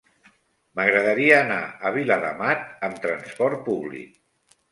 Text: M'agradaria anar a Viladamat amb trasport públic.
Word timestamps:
M'agradaria 0.77 1.35
anar 1.41 1.59
a 1.89 1.91
Viladamat 1.97 2.65
amb 2.89 2.97
trasport 3.05 3.61
públic. 3.71 4.17